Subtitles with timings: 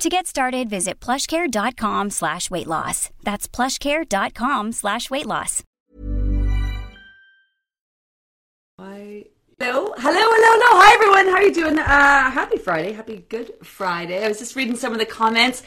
[0.00, 3.10] To get started, visit plushcare.com slash weight loss.
[3.22, 5.62] That's plushcare.com slash weight loss.
[8.78, 9.26] Hello,
[9.60, 10.80] hello, hello, hello.
[10.80, 11.26] Hi, everyone.
[11.26, 11.78] How are you doing?
[11.78, 12.92] Uh, happy Friday.
[12.92, 14.24] Happy Good Friday.
[14.24, 15.62] I was just reading some of the comments.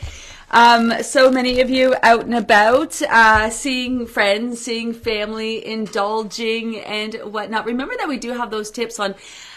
[0.50, 7.14] Um, so many of you out and about, uh, seeing friends, seeing family, indulging and
[7.32, 7.68] whatnot.
[7.68, 9.14] Remember that we do have those tips on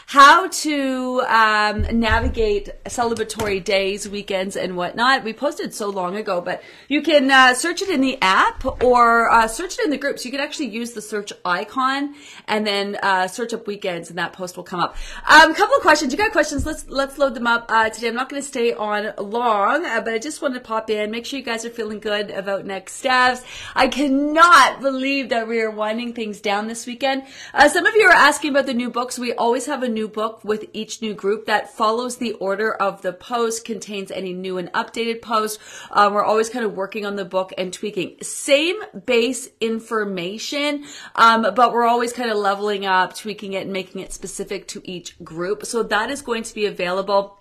[0.06, 5.24] how to um, navigate celebratory days, weekends, and whatnot.
[5.24, 9.28] We posted so long ago, but you can uh, search it in the app or
[9.28, 10.24] uh, search it in the groups.
[10.24, 12.14] You can actually use the search icon
[12.46, 14.96] and then uh, search up weekends, and that post will come up.
[15.28, 16.12] A um, couple of questions.
[16.12, 16.64] You got questions?
[16.64, 18.06] Let's let's load them up uh, today.
[18.06, 21.10] I'm not going to stay on long, uh, but I just wanted to pop in,
[21.10, 23.42] make sure you guys are feeling good about next steps.
[23.74, 27.24] I cannot believe that we are winding things down this weekend.
[27.52, 29.18] Uh, some of you are asking about the new books.
[29.18, 33.02] We always have a new book with each new group that follows the order of
[33.02, 35.58] the post, contains any new and updated posts.
[35.90, 38.16] Uh, we're always kind of working on the book and tweaking.
[38.22, 44.00] Same base information, um, but we're always kind of leveling up, tweaking it, and making
[44.02, 45.64] it specific to each group.
[45.64, 47.40] So that is going to be available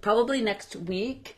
[0.00, 1.36] probably next week.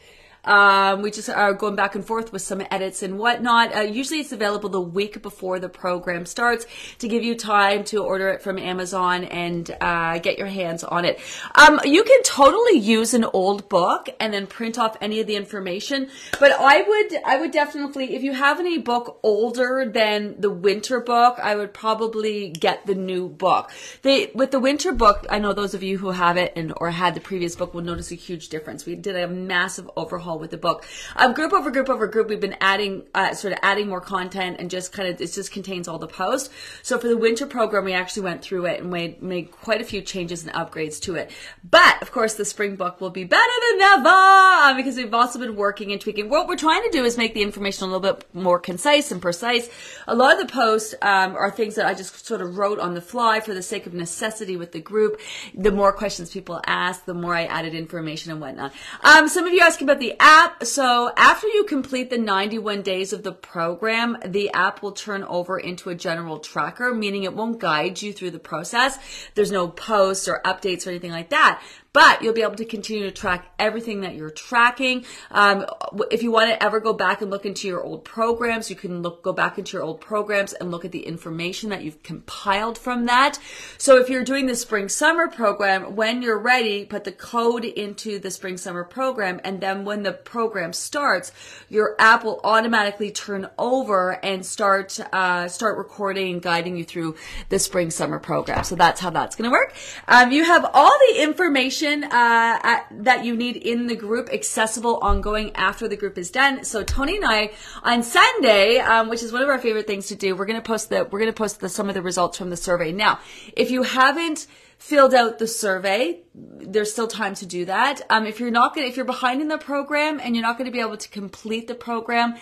[0.49, 3.77] Um, we just are going back and forth with some edits and whatnot.
[3.77, 6.65] Uh, usually it's available the week before the program starts
[7.01, 11.05] to give you time to order it from Amazon and uh, get your hands on
[11.05, 11.21] it.
[11.55, 15.37] Um, you can totally use an old book and then print off any of the
[15.37, 16.09] information,
[16.41, 21.01] but I would I would definitely if you have any book older than the winter
[21.01, 23.71] book, I would probably get the new book.
[24.01, 26.91] They with the winter book, I know those of you who have it and or
[26.91, 28.87] had the previous book will notice a huge difference.
[28.87, 30.85] We did a massive overhaul with the book.
[31.17, 34.57] Um, group over group over group, we've been adding, uh, sort of adding more content
[34.59, 36.51] and just kind of, it just contains all the posts.
[36.83, 39.85] So for the winter program, we actually went through it and made, made quite a
[39.85, 41.31] few changes and upgrades to it.
[41.69, 45.39] But of course, the spring book will be better than ever uh, because we've also
[45.39, 46.29] been working and tweaking.
[46.29, 49.21] What we're trying to do is make the information a little bit more concise and
[49.21, 49.69] precise.
[50.07, 52.95] A lot of the posts um, are things that I just sort of wrote on
[52.95, 55.21] the fly for the sake of necessity with the group.
[55.55, 58.73] The more questions people ask, the more I added information and whatnot.
[59.03, 60.63] Um, some of you asking about the app.
[60.63, 65.59] So after you complete the 91 days of the program, the app will turn over
[65.59, 68.99] into a general tracker, meaning it won't guide you through the process.
[69.35, 71.63] There's no posts or updates or anything like that
[71.93, 75.05] but you'll be able to continue to track everything that you're tracking.
[75.31, 75.67] Um,
[76.11, 79.03] if you want to ever go back and look into your old programs, you can
[79.03, 82.77] look, go back into your old programs and look at the information that you've compiled
[82.77, 83.39] from that.
[83.79, 88.19] So if you're doing the spring summer program, when you're ready, put the code into
[88.19, 89.41] the spring summer program.
[89.43, 91.33] And then when the program starts,
[91.69, 97.17] your app will automatically turn over and start, uh, start recording and guiding you through
[97.49, 98.63] the spring summer program.
[98.65, 99.75] So that's how that's going to work.
[100.07, 104.99] Um, you have all the information uh, at, that you need in the group accessible
[104.99, 106.65] ongoing after the group is done.
[106.65, 110.15] So Tony and I on Sunday, um, which is one of our favorite things to
[110.15, 112.39] do, we're going to post the we're going to post the, some of the results
[112.39, 112.93] from the survey.
[112.93, 113.21] Now,
[113.57, 114.47] if you haven't
[114.79, 118.01] filled out the survey, there's still time to do that.
[118.11, 120.67] Um, if you're not gonna, if you're behind in the program and you're not going
[120.67, 122.37] to be able to complete the program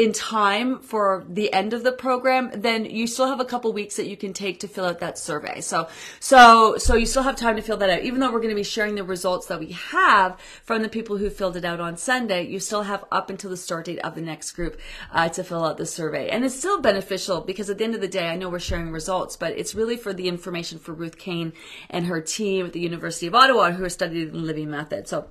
[0.00, 3.96] in time for the end of the program, then you still have a couple weeks
[3.96, 5.60] that you can take to fill out that survey.
[5.60, 5.88] So,
[6.20, 8.00] so, so you still have time to fill that out.
[8.00, 11.18] Even though we're going to be sharing the results that we have from the people
[11.18, 14.14] who filled it out on Sunday, you still have up until the start date of
[14.14, 14.80] the next group
[15.12, 16.30] uh, to fill out the survey.
[16.30, 18.92] And it's still beneficial because at the end of the day, I know we're sharing
[18.92, 21.52] results, but it's really for the information for Ruth Kane
[21.90, 25.08] and her team at the University of Ottawa who are studying the Livy Method.
[25.08, 25.28] So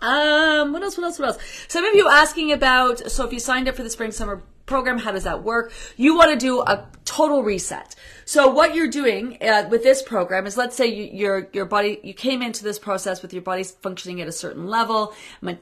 [0.00, 0.96] um, what else?
[0.96, 1.18] What else?
[1.18, 1.38] What else?
[1.68, 3.10] Some of you asking about.
[3.10, 5.72] So if you signed up for the spring summer program, how does that work?
[5.96, 7.94] You want to do a total reset.
[8.26, 11.98] So what you're doing uh, with this program is, let's say you, your your body
[12.02, 15.14] you came into this process with your body functioning at a certain level,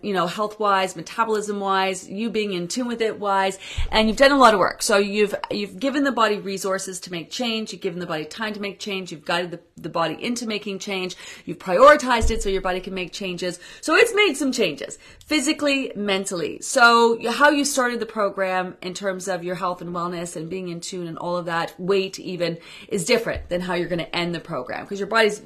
[0.03, 3.61] you know, health wise, metabolism wise, you being in tune with it wise,
[3.93, 4.83] and you've done a lot of work.
[4.83, 8.53] So you've you've given the body resources to make change, you've given the body time
[8.55, 12.49] to make change, you've guided the, the body into making change, you've prioritized it so
[12.49, 13.61] your body can make changes.
[13.81, 16.61] So it's made some changes physically, mentally.
[16.61, 20.69] So how you started the program in terms of your health and wellness and being
[20.69, 22.59] in tune and all of that, weight even
[22.89, 25.41] is different than how you're going to end the program because your body's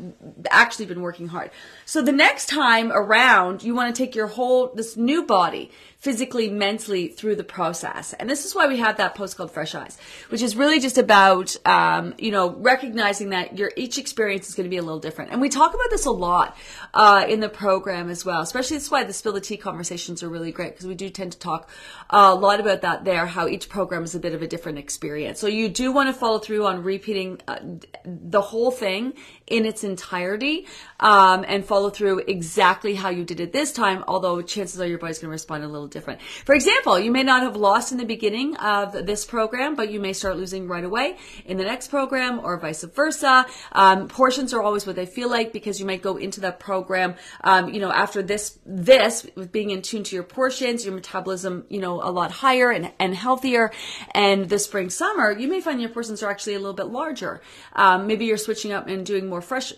[0.51, 1.51] actually been working hard.
[1.85, 5.71] So the next time around, you want to take your whole, this new body,
[6.01, 8.15] physically, mentally through the process.
[8.15, 9.99] And this is why we have that post called Fresh Eyes,
[10.31, 14.65] which is really just about, um, you know, recognizing that your each experience is going
[14.65, 15.31] to be a little different.
[15.31, 16.57] And we talk about this a lot
[16.95, 20.31] uh, in the program as well, especially that's why the spill the tea conversations are
[20.31, 21.69] really great because we do tend to talk
[22.09, 25.39] a lot about that there, how each program is a bit of a different experience.
[25.39, 27.59] So you do want to follow through on repeating uh,
[28.07, 29.13] the whole thing
[29.47, 30.67] in its entirety
[30.99, 34.99] um, and follow through exactly how you did it this time, although chances are your
[34.99, 36.21] body's going to respond a little different.
[36.45, 40.01] For example, you may not have lost in the beginning of this program, but you
[40.01, 43.47] may start losing right away in the next program or vice versa.
[43.73, 47.15] Um, portions are always what they feel like because you might go into that program,
[47.43, 51.65] um, you know, after this, this with being in tune to your portions, your metabolism,
[51.69, 53.71] you know, a lot higher and, and healthier.
[54.13, 57.41] And the spring, summer, you may find your portions are actually a little bit larger.
[57.75, 59.73] Um, maybe you're switching up and doing more fresh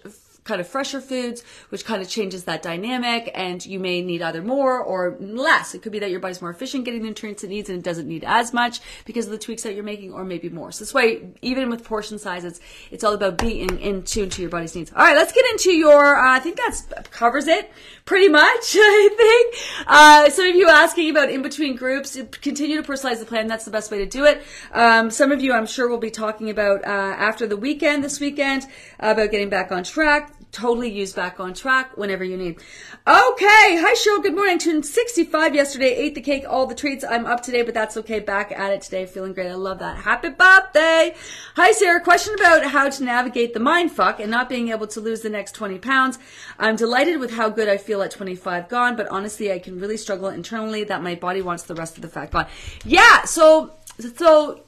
[0.45, 3.31] kind of fresher foods, which kind of changes that dynamic.
[3.35, 5.75] And you may need either more or less.
[5.75, 7.85] It could be that your body's more efficient getting the nutrients it needs and it
[7.85, 10.73] doesn't need as much because of the tweaks that you're making, or maybe more.
[10.73, 12.61] So this way, even with portion sizes,
[12.91, 14.93] it's all about being in tune to your body's needs.
[14.93, 16.17] All right, let's get into your.
[16.17, 17.71] Uh, I think that covers it
[18.05, 18.43] pretty much.
[18.77, 19.87] I think.
[19.87, 22.19] Uh, some of you asking about in between groups.
[22.41, 23.47] Continue to personalize the plan.
[23.47, 24.43] That's the best way to do it.
[24.73, 28.21] Um, some of you, I'm sure, will be talking about uh, after the weekend this
[28.21, 28.67] weekend
[28.99, 32.57] about getting back on track totally use back on track whenever you need.
[33.07, 33.77] Okay.
[33.81, 34.23] Hi, Cheryl.
[34.23, 34.59] Good morning.
[34.59, 35.95] Tuned 65 yesterday.
[35.97, 37.05] Ate the cake, all the treats.
[37.09, 38.21] I'm up today, but that's okay.
[38.21, 39.07] Back at it today.
[39.07, 39.49] Feeling great.
[39.49, 39.97] I love that.
[39.97, 41.15] Happy birthday.
[41.57, 42.01] Hi, Sarah.
[42.03, 45.31] Question about how to navigate the mind fuck and not being able to lose the
[45.31, 46.19] next 20 pounds.
[46.59, 49.97] I'm delighted with how good I feel at 25 gone, but honestly, I can really
[49.97, 52.47] struggle internally that my body wants the rest of the fat gone.
[52.85, 53.25] Yeah.
[53.25, 53.73] So,
[54.17, 54.63] so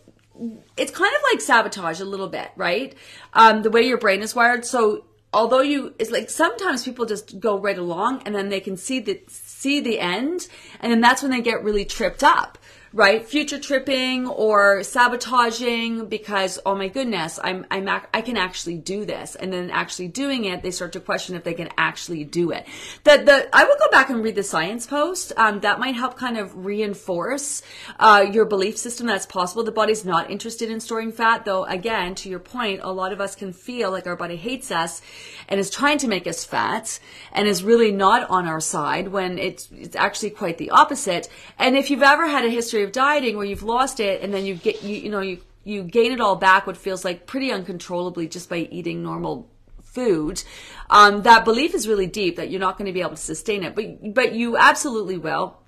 [0.78, 2.94] it's kind of like sabotage a little bit, right?
[3.34, 4.64] Um, the way your brain is wired.
[4.64, 5.04] So
[5.34, 9.00] although you it's like sometimes people just go right along and then they can see
[9.00, 10.48] the see the end
[10.80, 12.56] and then that's when they get really tripped up
[12.94, 13.26] right?
[13.26, 19.34] Future tripping or sabotaging because, oh my goodness, I'm, I'm, I can actually do this.
[19.34, 22.64] And then actually doing it, they start to question if they can actually do it.
[23.02, 25.32] The, the, I will go back and read the science post.
[25.36, 27.62] Um, that might help kind of reinforce,
[27.98, 29.64] uh, your belief system that's possible.
[29.64, 33.20] The body's not interested in storing fat, though, again, to your point, a lot of
[33.20, 35.02] us can feel like our body hates us
[35.48, 37.00] and is trying to make us fat
[37.32, 41.28] and is really not on our side when it's, it's actually quite the opposite.
[41.58, 44.44] And if you've ever had a history of dieting where you've lost it and then
[44.44, 47.50] you get you you know you you gain it all back what feels like pretty
[47.50, 49.50] uncontrollably just by eating normal
[49.82, 50.42] food.
[50.90, 53.62] Um, that belief is really deep that you're not going to be able to sustain
[53.62, 55.58] it but but you absolutely will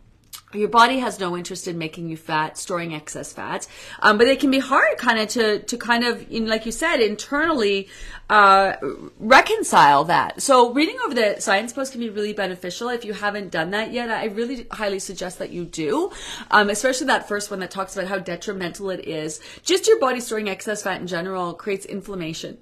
[0.56, 3.66] your body has no interest in making you fat, storing excess fat,
[4.00, 7.00] um, but it can be hard, kind of, to to kind of, like you said,
[7.00, 7.88] internally
[8.28, 8.74] uh,
[9.18, 10.42] reconcile that.
[10.42, 12.88] So, reading over the science post can be really beneficial.
[12.88, 16.10] If you haven't done that yet, I really highly suggest that you do,
[16.50, 19.40] um, especially that first one that talks about how detrimental it is.
[19.62, 22.58] Just your body storing excess fat in general creates inflammation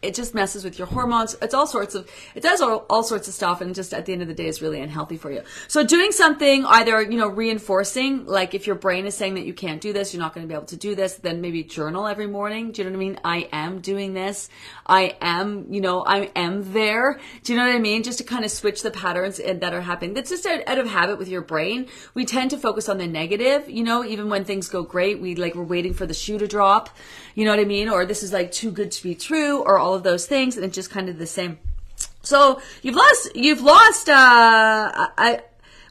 [0.00, 1.36] it just messes with your hormones.
[1.42, 3.60] It's all sorts of, it does all, all sorts of stuff.
[3.60, 5.42] And just at the end of the day, is really unhealthy for you.
[5.66, 9.52] So doing something either, you know, reinforcing, like if your brain is saying that you
[9.52, 12.06] can't do this, you're not going to be able to do this, then maybe journal
[12.06, 12.70] every morning.
[12.70, 13.20] Do you know what I mean?
[13.24, 14.48] I am doing this.
[14.86, 17.18] I am, you know, I am there.
[17.42, 18.04] Do you know what I mean?
[18.04, 20.14] Just to kind of switch the patterns that are happening.
[20.14, 21.88] That's just out, of habit with your brain.
[22.14, 25.34] We tend to focus on the negative, you know, even when things go great, we
[25.34, 26.88] like, we're waiting for the shoe to drop.
[27.34, 27.88] You know what I mean?
[27.88, 30.56] Or this is like too good to be true or all of those things.
[30.56, 31.58] And it's just kind of the same.
[32.22, 35.40] So you've lost, you've lost, uh, I,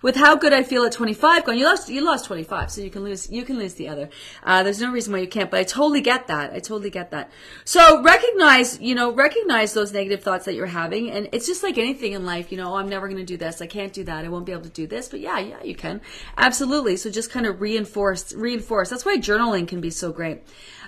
[0.01, 2.89] with how good I feel at 25 going, you lost, you lost 25, so you
[2.89, 4.09] can lose, you can lose the other.
[4.43, 6.53] Uh, there's no reason why you can't, but I totally get that.
[6.53, 7.31] I totally get that.
[7.65, 11.09] So recognize, you know, recognize those negative thoughts that you're having.
[11.11, 13.37] And it's just like anything in life, you know, oh, I'm never going to do
[13.37, 13.61] this.
[13.61, 14.25] I can't do that.
[14.25, 15.09] I won't be able to do this.
[15.09, 16.01] But yeah, yeah, you can.
[16.37, 16.97] Absolutely.
[16.97, 18.89] So just kind of reinforce, reinforce.
[18.89, 20.43] That's why journaling can be so great.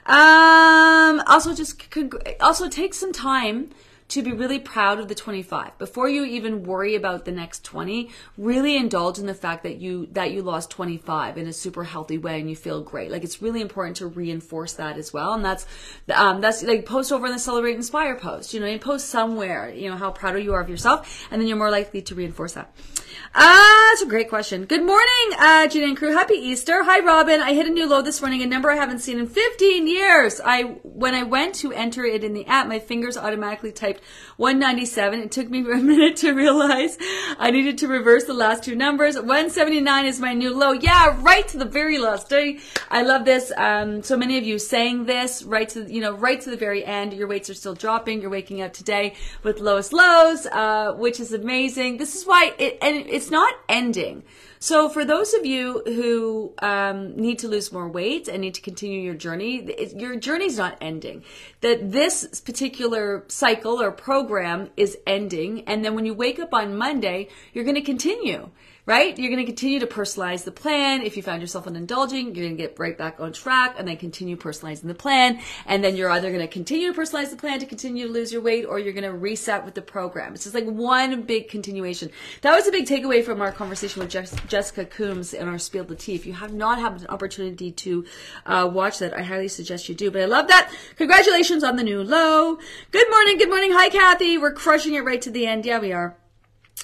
[0.05, 1.81] Um, also, just
[2.41, 3.69] also take some time
[4.09, 8.09] to be really proud of the 25 before you even worry about the next 20
[8.37, 12.17] really indulge in the fact that you that you lost 25 in a super healthy
[12.17, 15.45] way and you feel great like it's really important to reinforce that as well and
[15.45, 15.65] that's
[16.13, 19.69] um, that's like post over in the celebrate inspire post you know you post somewhere
[19.69, 22.53] you know how proud you are of yourself and then you're more likely to reinforce
[22.53, 22.73] that
[23.35, 24.65] Ah, that's a great question.
[24.65, 26.13] Good morning, uh, Gina and crew.
[26.13, 26.83] Happy Easter.
[26.83, 27.41] Hi, Robin.
[27.41, 30.41] I hit a new low this morning, a number I haven't seen in 15 years.
[30.43, 33.98] I, when I went to enter it in the app, my fingers automatically typed
[34.37, 35.19] 197.
[35.19, 36.97] It took me a minute to realize
[37.37, 39.15] I needed to reverse the last two numbers.
[39.15, 40.71] 179 is my new low.
[40.71, 42.59] Yeah, right to the very last day.
[42.89, 43.51] I love this.
[43.57, 46.83] Um, so many of you saying this right to, you know, right to the very
[46.85, 47.13] end.
[47.13, 48.21] Your weights are still dropping.
[48.21, 51.97] You're waking up today with lowest lows, uh, which is amazing.
[51.97, 54.23] This is why it, and it's not ending.
[54.61, 58.61] So for those of you who um, need to lose more weight and need to
[58.61, 61.23] continue your journey, it, your journey's not ending.
[61.61, 66.75] That this particular cycle or program is ending, and then when you wake up on
[66.75, 68.49] Monday, you're going to continue
[68.89, 69.19] right?
[69.19, 71.03] You're going to continue to personalize the plan.
[71.03, 73.97] If you found yourself indulging, you're going to get right back on track and then
[73.97, 75.39] continue personalizing the plan.
[75.67, 78.33] And then you're either going to continue to personalize the plan to continue to lose
[78.33, 80.33] your weight or you're going to reset with the program.
[80.33, 82.09] It's just like one big continuation.
[82.41, 85.83] That was a big takeaway from our conversation with Jess- Jessica Coombs in our Spill
[85.83, 86.15] the Tea.
[86.15, 88.05] If you have not had an opportunity to
[88.47, 90.09] uh, watch that, I highly suggest you do.
[90.09, 90.73] But I love that.
[90.95, 92.57] Congratulations on the new low.
[92.89, 93.37] Good morning.
[93.37, 93.71] Good morning.
[93.71, 94.39] Hi, Kathy.
[94.39, 95.63] We're crushing it right to the end.
[95.63, 96.17] Yeah, we are.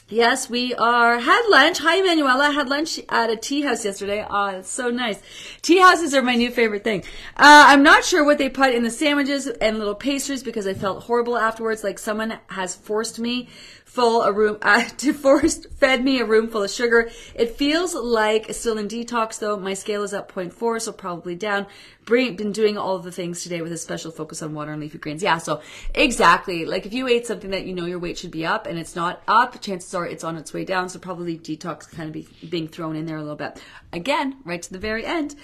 [0.08, 1.18] Yes, we are.
[1.18, 1.80] Had lunch.
[1.80, 2.52] Hi, Manuela.
[2.52, 4.24] Had lunch at a tea house yesterday.
[4.30, 5.20] Oh, it's so nice.
[5.64, 7.02] Tea houses are my new favorite thing.
[7.36, 10.76] Uh, I'm not sure what they put in the sandwiches and little pastries because I
[10.76, 11.84] felt horrible afterwards.
[11.84, 13.50] Like someone has forced me
[13.96, 14.84] full a room uh,
[15.14, 17.10] forced fed me a room full of sugar.
[17.34, 19.58] It feels like still in detox though.
[19.58, 21.66] My scale is up 0.4, so probably down.
[22.06, 25.00] Been doing all of the things today with a special focus on water and leafy
[25.00, 25.24] greens.
[25.24, 25.62] Yeah, so
[25.96, 26.66] exactly.
[26.66, 28.96] Like if you ate something that you know your weight should be up and it's
[28.96, 30.90] not up, chances are it's on its way down.
[30.90, 33.60] So probably detox kind of be, being thrown in there a little bit.
[33.94, 35.36] Again, right to the very end.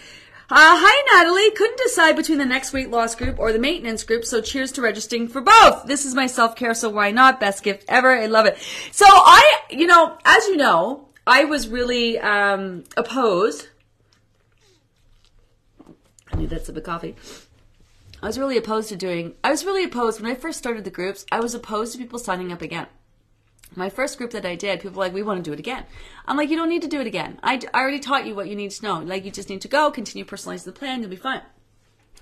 [0.54, 1.50] Uh, hi, Natalie.
[1.52, 4.82] Couldn't decide between the next weight loss group or the maintenance group, so cheers to
[4.82, 5.86] registering for both.
[5.86, 7.40] This is my self care, so why not?
[7.40, 8.10] Best gift ever.
[8.10, 8.58] I love it.
[8.92, 13.70] So I, you know, as you know, I was really um, opposed.
[16.34, 17.16] I need that sip of coffee.
[18.22, 19.36] I was really opposed to doing.
[19.46, 21.26] I was really opposed when I first started the groups.
[21.32, 22.88] I was opposed to people signing up again
[23.76, 25.86] my first group that I did, people were like, we want to do it again.
[26.26, 27.40] I'm like, you don't need to do it again.
[27.42, 29.00] I, I already taught you what you need to know.
[29.00, 31.42] Like, you just need to go, continue personalizing the plan, you'll be fine.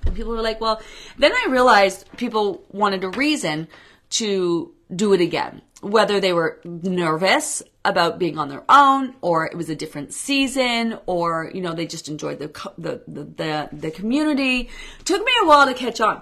[0.05, 0.81] And people were like, well,
[1.17, 3.67] then I realized people wanted a reason
[4.11, 5.61] to do it again.
[5.81, 10.99] Whether they were nervous about being on their own, or it was a different season,
[11.05, 14.69] or, you know, they just enjoyed the, the, the, the, the community.
[15.05, 16.21] Took me a while to catch on.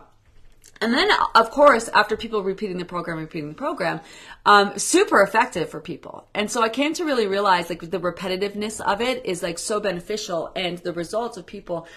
[0.81, 4.01] And then, of course, after people repeating the program, repeating the program,
[4.45, 6.27] um, super effective for people.
[6.33, 9.79] And so I came to really realize like the repetitiveness of it is like so
[9.79, 11.87] beneficial and the results of people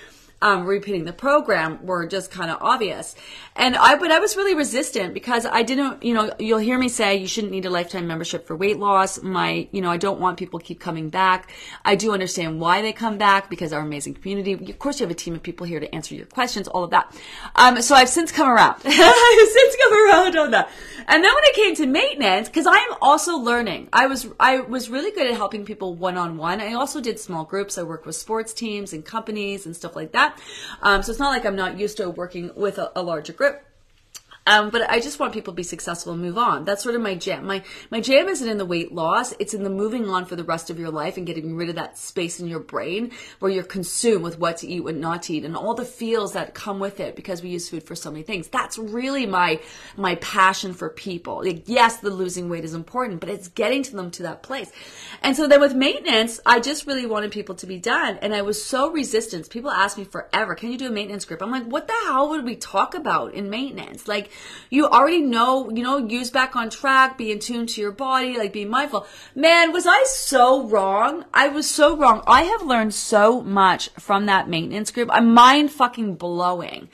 [0.43, 3.15] um, repeating the program were just kind of obvious.
[3.57, 6.89] And I, but I was really resistant because I didn't, you know, you'll hear me
[6.89, 9.23] say you shouldn't need a lifetime membership for weight loss.
[9.23, 11.51] My, you know, I don't want people keep coming back.
[11.85, 14.71] I do understand why they come back because our amazing community.
[14.71, 16.91] Of course, you have a team of people here to answer your questions, all of
[16.91, 17.15] that.
[17.55, 18.77] Um, so I've since come around.
[18.85, 20.71] I've since come around on that.
[21.07, 24.61] And then when it came to maintenance, because I am also learning, I was I
[24.61, 26.61] was really good at helping people one on one.
[26.61, 27.77] I also did small groups.
[27.77, 30.30] I worked with sports teams and companies and stuff like that.
[30.83, 33.63] Um, so it's not like I'm not used to working with a, a larger group.
[34.47, 36.65] Um, but I just want people to be successful and move on.
[36.65, 37.47] That's sort of my jam.
[37.47, 40.45] My my jam isn't in the weight loss; it's in the moving on for the
[40.45, 43.63] rest of your life and getting rid of that space in your brain where you're
[43.63, 46.81] consumed with what to eat, what not to eat, and all the feels that come
[46.81, 48.49] with it because we use food for so many things.
[48.49, 49.61] That's really my
[49.97, 51.45] my passion for people.
[51.45, 54.73] Like, yes, the losing weight is important, but it's getting to them to that place.
[55.23, 58.41] And so then with maintenance, I just really wanted people to be done, and I
[58.41, 59.51] was so resistant.
[59.51, 62.31] People ask me forever, "Can you do a maintenance group?" I'm like, "What the hell
[62.31, 64.31] would we talk about in maintenance?" Like
[64.71, 68.39] you already know, you know, use back on track, be in tune to your body,
[68.39, 69.07] like be mindful.
[69.35, 71.25] Man, was I so wrong?
[71.35, 72.23] I was so wrong.
[72.27, 75.09] I have learned so much from that maintenance group.
[75.13, 76.89] I'm mind fucking blowing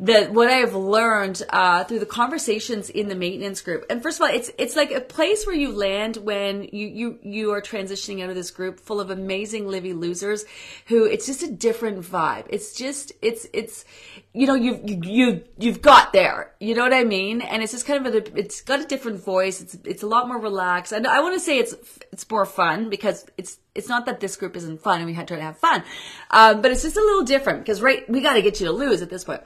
[0.00, 3.84] that what I've learned uh, through the conversations in the maintenance group.
[3.90, 7.18] And first of all, it's it's like a place where you land when you you
[7.22, 10.44] you are transitioning out of this group full of amazing livy losers,
[10.86, 12.46] who it's just a different vibe.
[12.48, 13.84] It's just it's it's
[14.32, 16.52] you know you you you've got there.
[16.60, 17.40] You know what I mean?
[17.40, 19.60] And it's just kind of a it's got a different voice.
[19.60, 20.92] It's it's a lot more relaxed.
[20.92, 21.74] And I want to say it's
[22.12, 25.26] it's more fun because it's it's not that this group isn't fun and we had
[25.28, 25.82] to have fun,
[26.30, 28.72] um, but it's just a little different because right we got to get you to
[28.72, 29.42] lose at this point.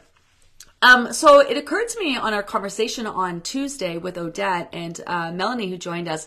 [0.83, 5.31] Um, so it occurred to me on our conversation on Tuesday with Odette and uh,
[5.31, 6.27] Melanie, who joined us,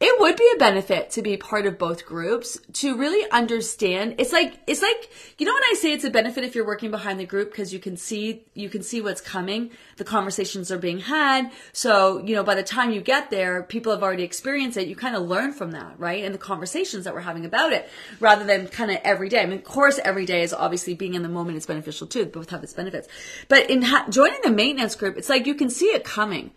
[0.00, 4.16] it would be a benefit to be part of both groups to really understand.
[4.18, 5.08] It's like it's like
[5.38, 7.52] you know when i say it's a benefit if you're working behind the group?
[7.52, 9.70] Because you can see you can see what's coming.
[9.96, 11.52] The conversations are being had.
[11.72, 14.88] So you know by the time you get there people have already experienced it.
[14.88, 16.24] You kind of learn from that right?
[16.24, 19.42] And the conversations that we're having about it rather than kind of every day.
[19.42, 22.26] I mean of course every day is obviously being in the moment is beneficial too
[22.26, 23.06] both have its benefits.
[23.48, 26.50] But in ha- joining the maintenance group it's like you can see it coming.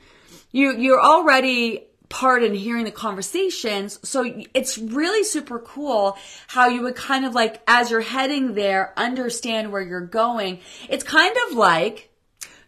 [0.52, 4.00] You you're already part in hearing the conversations.
[4.08, 8.94] So it's really super cool how you would kind of like, as you're heading there,
[8.98, 10.60] understand where you're going.
[10.90, 12.10] It's kind of like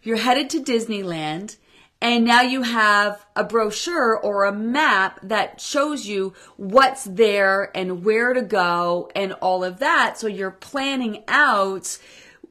[0.02, 1.56] you're headed to Disneyland
[2.02, 8.04] And now you have a brochure or a map that shows you what's there and
[8.04, 10.18] where to go and all of that.
[10.18, 11.98] So you're planning out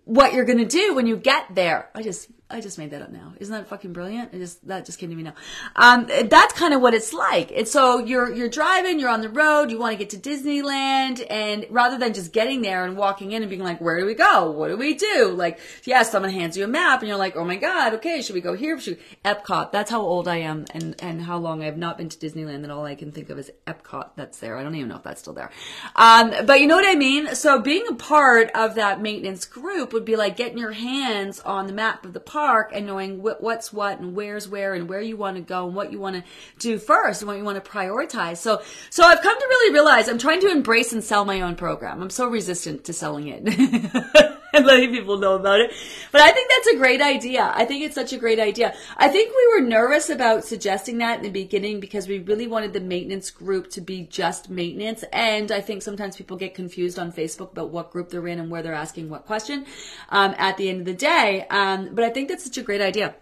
[0.06, 1.90] what you're going to do when you get there.
[1.96, 3.34] I just I just made that up now.
[3.40, 4.34] Isn't that fucking brilliant?
[4.34, 5.36] It just that just came to me now.
[5.76, 7.52] Um, that's kind of what it's like.
[7.52, 11.24] And so you're you're driving, you're on the road, you want to get to Disneyland,
[11.30, 14.16] and rather than just getting there and walking in and being like, "Where do we
[14.16, 14.50] go?
[14.50, 17.46] What do we do?" Like, yeah, someone hands you a map, and you're like, "Oh
[17.46, 18.80] my god, okay, should we go here?
[18.80, 19.04] Should we?
[19.30, 22.62] Epcot?" That's how old I am, and and how long I've not been to Disneyland.
[22.62, 24.16] That all I can think of is Epcot.
[24.16, 24.58] That's there.
[24.58, 25.52] I don't even know if that's still there.
[25.96, 27.36] Um, but you know what I mean.
[27.36, 31.68] So being a part of that maintenance group would be like getting your hands on
[31.68, 34.88] the map of the park park and knowing what, what's what and where's where and
[34.88, 36.24] where you want to go and what you want to
[36.58, 38.38] do first and what you want to prioritize.
[38.38, 41.56] So, so I've come to really realize I'm trying to embrace and sell my own
[41.56, 42.02] program.
[42.02, 44.36] I'm so resistant to selling it.
[44.60, 45.74] and letting people know about it.
[46.12, 47.52] But I think that's a great idea.
[47.56, 48.76] I think it's such a great idea.
[48.98, 52.74] I think we were nervous about suggesting that in the beginning because we really wanted
[52.74, 55.04] the maintenance group to be just maintenance.
[55.12, 58.52] And I think sometimes people get confused on Facebook about what group they're in and
[58.52, 59.66] where they're asking what question
[60.10, 61.46] um, at the end of the day.
[61.50, 63.16] Um, but I think that's such a great idea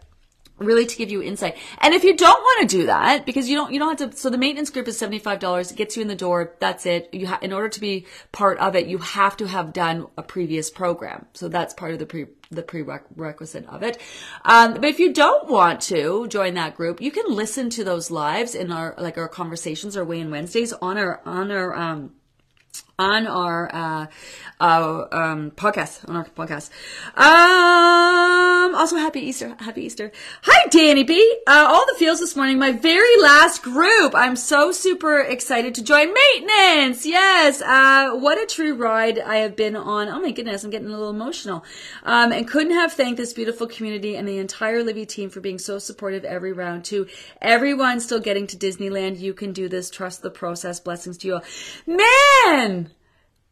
[0.58, 1.58] really to give you insight.
[1.80, 4.18] And if you don't want to do that, because you don't, you don't have to,
[4.18, 5.72] so the maintenance group is $75.
[5.72, 6.56] It gets you in the door.
[6.60, 7.10] That's it.
[7.14, 10.70] You in order to be part of it, you have to have done a previous
[10.70, 11.26] program.
[11.34, 14.00] So that's part of the pre, the prerequisite of it.
[14.46, 18.10] Um, but if you don't want to join that group, you can listen to those
[18.10, 22.14] lives in our, like our conversations or Weigh In Wednesdays on our, on our, um,
[23.00, 24.08] on our uh,
[24.60, 26.08] uh, um, podcast.
[26.10, 26.72] On our podcast.
[27.16, 29.56] Um, also, happy Easter!
[29.60, 30.12] Happy Easter!
[30.44, 31.38] Hi, Danny B.
[31.46, 32.58] Uh, all the feels this morning.
[32.58, 34.16] My very last group.
[34.16, 37.06] I'm so super excited to join maintenance.
[37.06, 37.62] Yes.
[37.62, 40.10] Uh, what a true ride I have been on.
[40.10, 41.63] Oh my goodness, I'm getting a little emotional.
[42.04, 45.60] Um, and couldn't have thanked this beautiful community and the entire Livy team for being
[45.60, 46.86] so supportive every round.
[46.86, 47.08] To
[47.42, 49.92] everyone still getting to Disneyland, you can do this.
[49.92, 50.80] Trust the process.
[50.80, 51.44] Blessings to you all.
[51.86, 52.27] Man.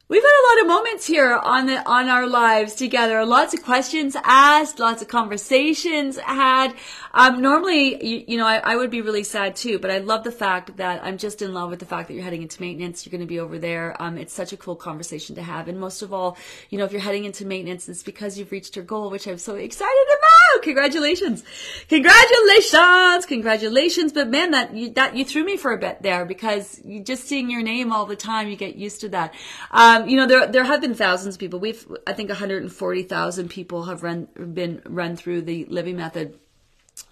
[0.08, 3.26] We've had a lot of moments here on the on our lives together.
[3.26, 6.76] Lots of questions asked, lots of conversations had.
[7.12, 10.24] Um, normally, you, you know, I, I, would be really sad too, but I love
[10.24, 13.04] the fact that I'm just in love with the fact that you're heading into maintenance.
[13.04, 14.00] You're going to be over there.
[14.00, 16.38] Um, it's such a cool conversation to have, and most of all,
[16.70, 19.40] you know, if you're heading into maintenance, it's because you've reached your goal, which I'm
[19.40, 20.45] so excited about.
[20.64, 21.44] Congratulations,
[21.88, 24.14] congratulations, congratulations!
[24.14, 27.26] But man, that you, that you threw me for a bit there because you just
[27.26, 29.34] seeing your name all the time, you get used to that.
[29.72, 31.60] Um, you know, there there have been thousands of people.
[31.60, 36.40] We've I think 140,000 people have run been run through the Livy Method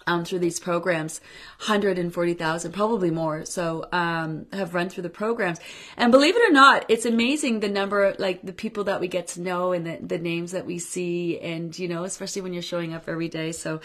[0.06, 1.20] um, through these programs,
[1.58, 3.44] 140,000, probably more.
[3.44, 5.58] So, um, have run through the programs.
[5.96, 9.28] And believe it or not, it's amazing the number, like the people that we get
[9.28, 11.38] to know and the, the names that we see.
[11.40, 13.52] And, you know, especially when you're showing up every day.
[13.52, 13.80] So,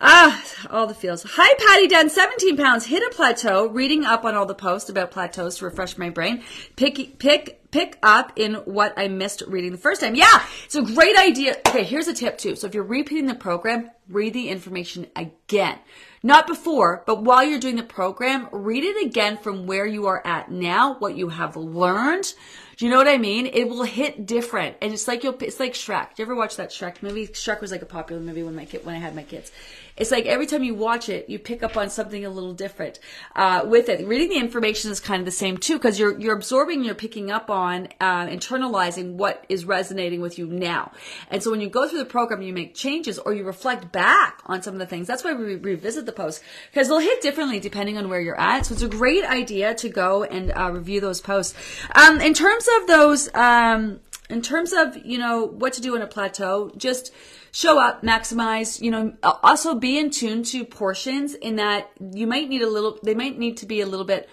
[0.00, 1.24] ah, all the feels.
[1.26, 5.10] Hi, Patty Dunn, 17 pounds, hit a plateau, reading up on all the posts about
[5.10, 6.42] plateaus to refresh my brain.
[6.76, 10.14] Pick, pick, pick up in what I missed reading the first time.
[10.14, 11.58] Yeah, it's a great idea.
[11.66, 12.56] Okay, here's a tip too.
[12.56, 15.78] So if you're repeating the program, read the information again.
[16.22, 20.26] Not before, but while you're doing the program, read it again from where you are
[20.26, 22.32] at now, what you have learned.
[22.76, 23.46] Do you know what I mean?
[23.46, 24.76] It will hit different.
[24.82, 26.14] And it's like you'll, it's like Shrek.
[26.14, 27.26] Do you ever watch that Shrek movie?
[27.26, 29.50] Shrek was like a popular movie when my kid, when I had my kids.
[29.96, 33.00] It's like every time you watch it, you pick up on something a little different
[33.34, 34.06] uh, with it.
[34.06, 37.30] Reading the information is kind of the same too, because you're you're absorbing, you're picking
[37.30, 40.92] up on, uh, internalizing what is resonating with you now.
[41.30, 44.42] And so when you go through the program, you make changes or you reflect back
[44.44, 45.06] on some of the things.
[45.06, 48.66] That's why we revisit the posts because they'll hit differently depending on where you're at.
[48.66, 51.54] So it's a great idea to go and uh, review those posts.
[51.94, 56.02] Um, in terms of those, um, in terms of you know what to do in
[56.02, 57.12] a plateau, just
[57.56, 62.50] show up, maximize, you know, also be in tune to portions in that you might
[62.50, 64.28] need a little, they might need to be a little bit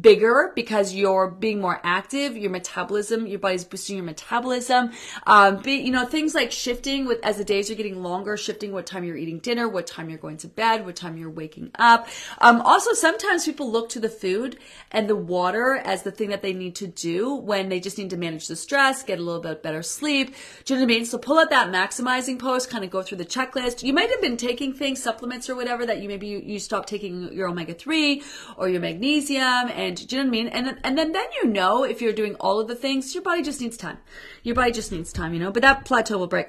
[0.00, 4.90] bigger because you're being more active, your metabolism, your body's boosting your metabolism.
[5.26, 8.72] Um, be, you know, things like shifting with as the days are getting longer, shifting
[8.72, 11.70] what time you're eating dinner, what time you're going to bed, what time you're waking
[11.78, 12.08] up.
[12.38, 14.58] Um, also, sometimes people look to the food
[14.90, 18.10] and the water as the thing that they need to do when they just need
[18.10, 20.34] to manage the stress, get a little bit better sleep.
[20.64, 21.04] Do you know what I mean?
[21.04, 23.82] So pull out that maximizing post, kind of go through the checklist.
[23.82, 26.86] You might have been taking things, supplements or whatever that you maybe you, you stop
[26.86, 28.22] taking your omega 3
[28.56, 30.48] or your magnesium and do you know what I mean?
[30.48, 33.42] And and then then you know if you're doing all of the things, your body
[33.42, 33.98] just needs time.
[34.42, 35.50] Your body just needs time, you know.
[35.50, 36.48] But that plateau will break.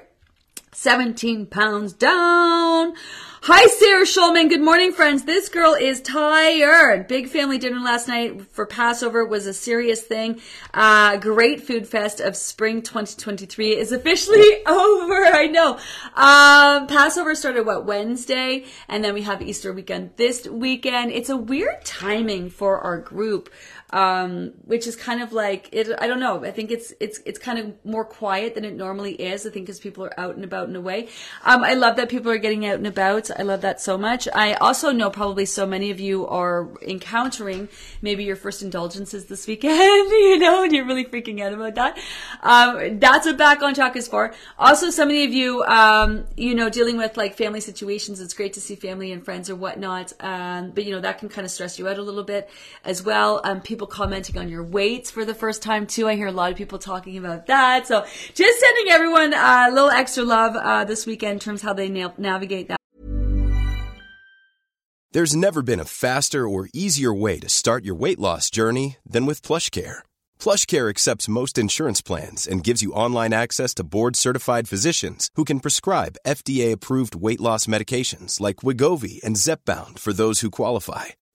[0.72, 2.94] 17 pounds down.
[3.44, 4.48] Hi, Sarah Schulman.
[4.48, 5.24] Good morning, friends.
[5.24, 7.08] This girl is tired.
[7.08, 10.40] Big family dinner last night for Passover was a serious thing.
[10.72, 15.24] Uh, great food fest of spring 2023 is officially over.
[15.24, 15.72] I know.
[16.14, 21.10] Um, Passover started what Wednesday, and then we have Easter weekend this weekend.
[21.10, 23.50] It's a weird timing for our group
[23.92, 25.88] um, which is kind of like it.
[25.98, 26.44] I don't know.
[26.44, 29.46] I think it's it's it's kind of more quiet than it normally is.
[29.46, 31.08] I think because people are out and about and away.
[31.44, 33.30] Um, I love that people are getting out and about.
[33.38, 34.26] I love that so much.
[34.34, 37.68] I also know probably so many of you are encountering
[38.00, 39.72] maybe your first indulgences this weekend.
[40.22, 41.98] You know, and you're really freaking out about that.
[42.42, 44.32] Um, that's what back on track is for.
[44.58, 48.20] Also, so many of you, um, you know, dealing with like family situations.
[48.20, 50.12] It's great to see family and friends or whatnot.
[50.20, 52.48] Um, but you know that can kind of stress you out a little bit
[52.84, 53.40] as well.
[53.44, 56.06] Um, people people commenting on your weights for the first time too.
[56.06, 57.88] I hear a lot of people talking about that.
[57.88, 61.88] So just sending everyone a little extra love uh, this weekend in terms how they
[61.88, 62.76] na- navigate that.
[65.10, 69.26] There's never been a faster or easier way to start your weight loss journey than
[69.26, 69.98] with PlushCare.
[70.38, 75.58] PlushCare accepts most insurance plans and gives you online access to board-certified physicians who can
[75.58, 81.06] prescribe FDA-approved weight loss medications like Wegovy and Zepbound for those who qualify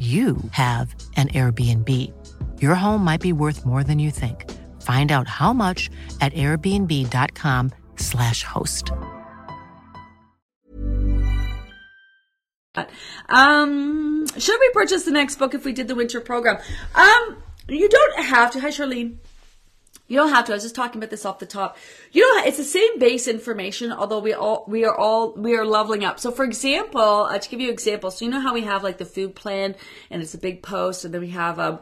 [0.00, 1.88] you have an Airbnb.
[2.62, 4.50] Your home might be worth more than you think.
[4.80, 5.90] Find out how much
[6.22, 8.90] at airbnb.com/slash host.
[13.28, 16.58] Um, should we purchase the next book if we did the winter program?
[16.94, 18.60] Um, you don't have to.
[18.60, 19.16] Hi, Charlene.
[20.10, 20.52] You don't have to.
[20.52, 21.78] I was just talking about this off the top.
[22.10, 25.64] You know, it's the same base information, although we all we are all we are
[25.64, 26.18] leveling up.
[26.18, 28.98] So, for example, uh, to give you examples, so you know how we have like
[28.98, 29.76] the food plan,
[30.10, 31.78] and it's a big post, and then we have um,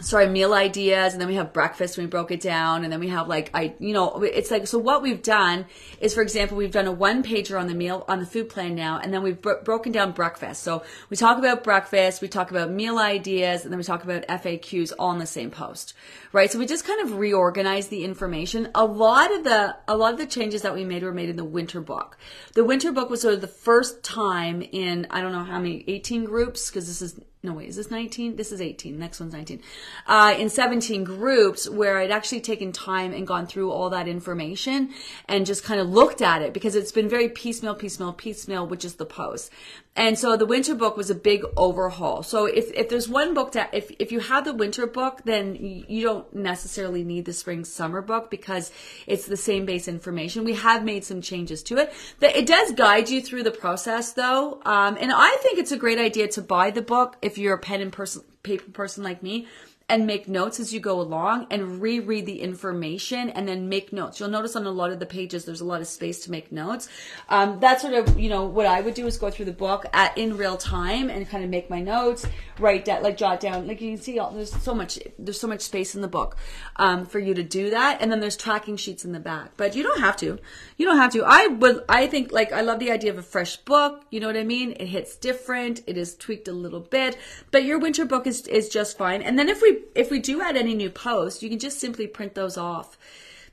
[0.00, 2.98] sorry meal ideas and then we have breakfast and we broke it down and then
[2.98, 5.64] we have like i you know it's like so what we've done
[6.00, 8.74] is for example we've done a one pager on the meal on the food plan
[8.74, 10.62] now and then we've bro- broken down breakfast.
[10.62, 14.26] So we talk about breakfast we talk about meal ideas and then we talk about
[14.26, 15.94] faqs all in the same post
[16.34, 16.50] right?
[16.50, 18.68] So we just kind of reorganize the information.
[18.74, 21.36] A lot of the a lot of the changes that we made were made in
[21.36, 22.18] the winter book.
[22.54, 25.84] The winter book was sort of the first time in i don't know how many
[25.86, 26.68] 18 groups?
[26.68, 29.60] Because this is no wait is this 19 this is 18 next one's 19
[30.06, 34.90] uh, in 17 groups where i'd actually taken time and gone through all that information
[35.28, 38.84] and just kind of looked at it because it's been very piecemeal piecemeal piecemeal which
[38.84, 39.50] is the post
[39.96, 42.22] and so the winter book was a big overhaul.
[42.24, 45.54] So if, if there's one book that if, if you have the winter book then
[45.54, 48.72] you don't necessarily need the spring summer book because
[49.06, 50.44] it's the same base information.
[50.44, 51.92] We have made some changes to it.
[52.18, 54.60] But it does guide you through the process though.
[54.64, 57.58] Um, and i think it's a great idea to buy the book if you're a
[57.58, 59.48] pen and person, paper person like me,
[59.88, 64.18] and make notes as you go along and reread the information and then make notes.
[64.18, 66.50] You'll notice on a lot of the pages there's a lot of space to make
[66.50, 66.88] notes.
[67.28, 69.84] Um, that's sort of you know what I would do is go through the book
[69.92, 72.26] at in real time and kind of make my notes,
[72.58, 73.66] write that like jot down.
[73.66, 76.36] Like you can see, all, there's so much there's so much space in the book
[76.76, 79.52] um, for you to do that, and then there's tracking sheets in the back.
[79.56, 80.38] But you don't have to.
[80.78, 81.24] You don't have to.
[81.26, 81.84] I would.
[81.90, 84.02] I think like I love the idea of a fresh book.
[84.10, 84.72] You know what I mean?
[84.80, 85.82] It hits different.
[85.86, 87.18] It is tweaked a little bit,
[87.50, 89.22] but your winter book is is just fine.
[89.22, 92.06] And then if we if we do add any new posts, you can just simply
[92.06, 92.98] print those off.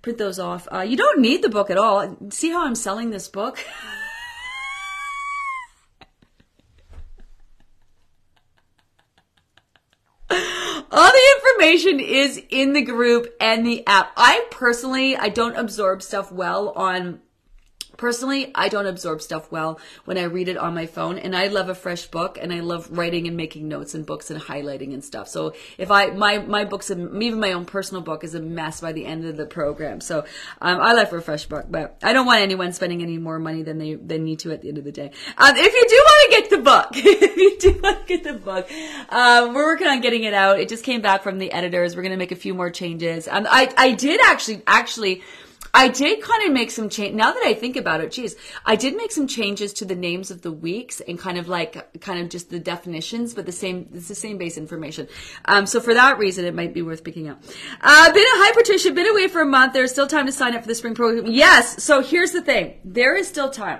[0.01, 0.67] Print those off.
[0.73, 2.17] Uh, you don't need the book at all.
[2.29, 3.63] See how I'm selling this book?
[10.91, 14.11] all the information is in the group and the app.
[14.17, 17.21] I personally, I don't absorb stuff well on
[18.01, 21.49] Personally, I don't absorb stuff well when I read it on my phone, and I
[21.49, 24.91] love a fresh book, and I love writing and making notes and books and highlighting
[24.95, 25.27] and stuff.
[25.27, 28.91] So if I my my books, even my own personal book, is a mess by
[28.91, 30.01] the end of the program.
[30.01, 30.25] So
[30.61, 33.61] um, I like a fresh book, but I don't want anyone spending any more money
[33.61, 35.11] than they they need to at the end of the day.
[35.37, 38.23] Um, if you do want to get the book, if you do want to get
[38.23, 38.67] the book,
[39.09, 40.59] um, we're working on getting it out.
[40.59, 41.95] It just came back from the editors.
[41.95, 43.27] We're gonna make a few more changes.
[43.27, 45.21] Um, I I did actually actually
[45.73, 47.15] I did kind of make some change.
[47.15, 50.31] Now that I think about it, geez, I did make some changes to the names
[50.31, 53.89] of the weeks and kind of like, kind of just the definitions, but the same,
[53.93, 55.07] it's the same base information.
[55.45, 57.41] Um, so for that reason, it might be worth picking up.
[57.79, 59.73] Uh, been a hi Patricia, been away for a month.
[59.73, 61.27] There's still time to sign up for the spring program.
[61.27, 61.83] Yes.
[61.83, 62.79] So here's the thing.
[62.83, 63.79] There is still time.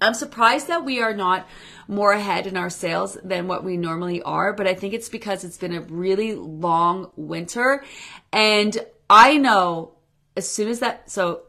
[0.00, 1.46] I'm surprised that we are not
[1.86, 5.44] more ahead in our sales than what we normally are, but I think it's because
[5.44, 7.84] it's been a really long winter
[8.32, 8.76] and
[9.08, 9.92] I know
[10.36, 11.42] as soon as that, so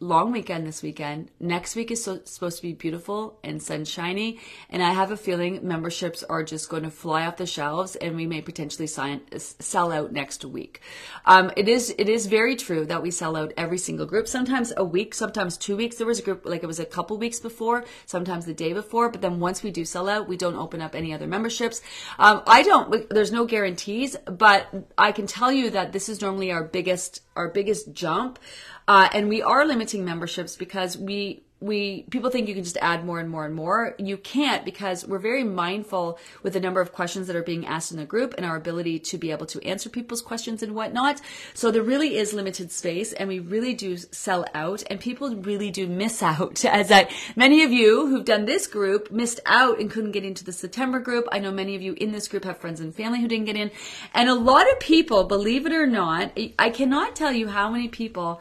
[0.00, 1.30] long weekend this weekend.
[1.40, 4.38] Next week is so, supposed to be beautiful and sunshiny,
[4.70, 8.16] and I have a feeling memberships are just going to fly off the shelves, and
[8.16, 10.80] we may potentially sign, sell out next week.
[11.24, 14.28] Um, it is it is very true that we sell out every single group.
[14.28, 15.96] Sometimes a week, sometimes two weeks.
[15.96, 19.10] There was a group like it was a couple weeks before, sometimes the day before,
[19.10, 21.82] but then once we do sell out, we don't open up any other memberships.
[22.18, 23.08] Um, I don't.
[23.10, 27.48] There's no guarantees, but I can tell you that this is normally our biggest our
[27.48, 28.38] biggest jump.
[28.88, 33.04] Uh, and we are limiting memberships because we we people think you can just add
[33.04, 33.94] more and more and more.
[33.98, 37.90] You can't because we're very mindful with the number of questions that are being asked
[37.90, 41.20] in the group and our ability to be able to answer people's questions and whatnot.
[41.54, 45.70] So there really is limited space and we really do sell out and people really
[45.70, 49.90] do miss out as that many of you who've done this group missed out and
[49.90, 51.26] couldn't get into the September group.
[51.32, 53.56] I know many of you in this group have friends and family who didn't get
[53.56, 53.72] in
[54.14, 57.88] and a lot of people, believe it or not, I cannot tell you how many
[57.88, 58.40] people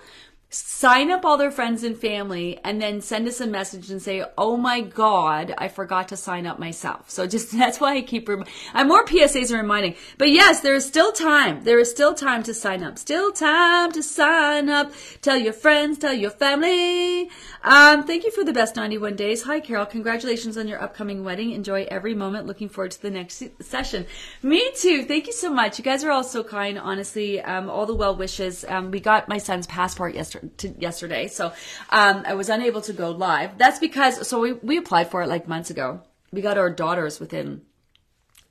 [0.50, 4.24] sign up all their friends and family and then send us a message and say,
[4.38, 8.30] "Oh my god, I forgot to sign up myself." So just that's why I keep
[8.30, 9.96] rem- I'm more PSAs are reminding.
[10.18, 11.64] But yes, there is still time.
[11.64, 12.98] There is still time to sign up.
[12.98, 14.94] Still time to sign up.
[15.22, 17.30] Tell your friends, tell your family.
[17.64, 19.44] Um, thank you for the best 91 days.
[19.44, 21.52] Hi Carol, congratulations on your upcoming wedding.
[21.52, 22.48] Enjoy every moment.
[22.48, 24.06] Looking forward to the next session.
[24.42, 25.04] Me too.
[25.04, 25.78] Thank you so much.
[25.78, 27.42] You guys are all so kind, honestly.
[27.42, 28.64] Um, all the well wishes.
[28.66, 31.28] Um, we got my son's passport yesterday to yesterday.
[31.28, 31.54] So
[31.90, 33.58] um, I was unable to go live.
[33.58, 36.02] That's because so we we applied for it like months ago.
[36.32, 37.62] We got our daughters within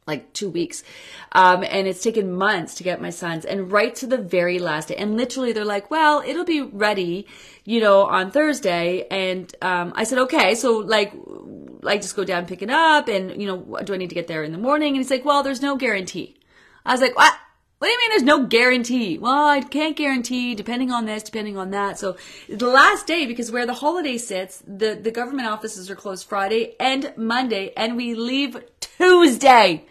[0.07, 0.85] like two weeks.
[1.33, 4.89] Um, and it's taken months to get my sons and right to the very last
[4.89, 4.97] day.
[4.97, 7.27] And literally they're like, well, it'll be ready,
[7.65, 9.07] you know, on Thursday.
[9.11, 10.55] And, um, I said, okay.
[10.55, 11.13] So like,
[11.83, 13.09] like just go down, pick it up.
[13.09, 14.91] And, you know, do I need to get there in the morning?
[14.91, 16.37] And he's like, well, there's no guarantee.
[16.85, 17.37] I was like, what?
[17.87, 19.17] What do you mean there's no guarantee?
[19.17, 22.01] Well, I can't guarantee depending on this, depending on that.
[22.01, 22.17] So
[22.49, 26.75] the last day, because where the holiday sits, the, the government offices are closed Friday
[26.81, 29.85] and Monday, and we leave Tuesday.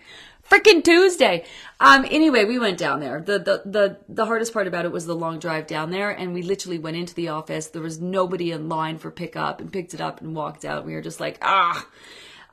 [0.44, 1.46] Freaking Tuesday.
[1.80, 3.22] Um, anyway, we went down there.
[3.22, 6.34] The, the, the, the hardest part about it was the long drive down there, and
[6.34, 7.68] we literally went into the office.
[7.68, 10.86] There was nobody in line for pickup and picked it up and walked out.
[10.86, 11.88] We were just like, ah.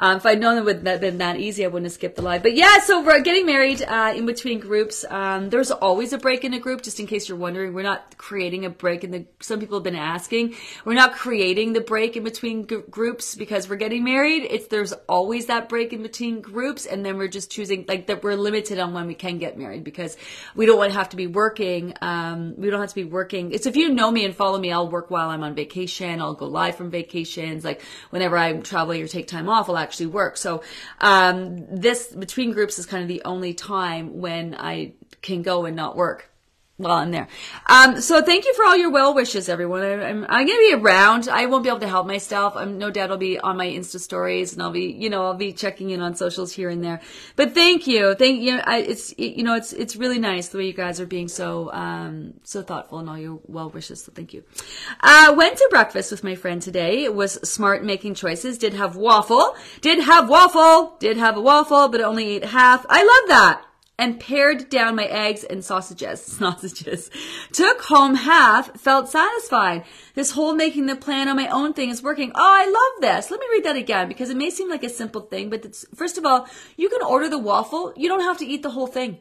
[0.02, 2.22] Um, if I'd known it would have been that easy, I wouldn't have skipped the
[2.22, 2.42] live.
[2.42, 5.04] But yeah, so we're getting married uh, in between groups.
[5.08, 7.72] Um, there's always a break in a group, just in case you're wondering.
[7.72, 9.26] We're not creating a break in the.
[9.38, 10.56] Some people have been asking.
[10.84, 14.44] We're not creating the break in between g- groups because we're getting married.
[14.50, 18.24] It's there's always that break in between groups, and then we're just choosing like that.
[18.24, 20.16] We're limited on when we can get married because
[20.56, 21.94] we don't want to have to be working.
[22.02, 23.52] Um, we don't have to be working.
[23.52, 26.20] It's if you know me and follow me, I'll work while I'm on vacation.
[26.20, 27.64] I'll go live from vacations.
[27.64, 30.38] Like whenever I'm traveling or take time off, I'll actually actually work.
[30.38, 30.62] So
[31.02, 35.76] um, this between groups is kind of the only time when I can go and
[35.76, 36.31] not work
[36.82, 37.28] while I'm there.
[37.66, 39.82] Um, so thank you for all your well wishes, everyone.
[39.82, 41.28] I, am I'm, going to be around.
[41.28, 42.56] I won't be able to help myself.
[42.56, 45.34] I'm no doubt I'll be on my Insta stories and I'll be, you know, I'll
[45.34, 47.00] be checking in on socials here and there.
[47.36, 48.14] But thank you.
[48.14, 48.58] Thank you.
[48.58, 51.72] I, it's, you know, it's, it's really nice the way you guys are being so,
[51.72, 54.04] um, so thoughtful and all your well wishes.
[54.04, 54.44] So thank you.
[55.00, 57.04] Uh, went to breakfast with my friend today.
[57.04, 58.58] It was smart making choices.
[58.58, 59.56] Did have waffle.
[59.80, 60.96] Did have waffle.
[60.98, 62.84] Did have a waffle, but only ate half.
[62.88, 63.71] I love that
[64.02, 67.08] and pared down my eggs and sausages, sausages.
[67.52, 69.84] Took home half, felt satisfied.
[70.16, 72.32] This whole making the plan on my own thing is working.
[72.34, 73.30] Oh, I love this.
[73.30, 75.86] Let me read that again because it may seem like a simple thing, but it's,
[75.94, 77.92] first of all, you can order the waffle.
[77.96, 79.18] You don't have to eat the whole thing.